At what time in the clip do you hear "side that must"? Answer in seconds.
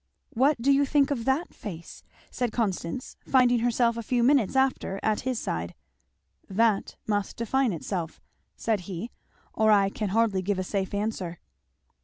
5.37-7.37